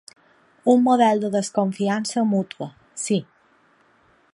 [0.73, 2.73] Un model de desconfiança mútua,
[3.05, 3.23] sí.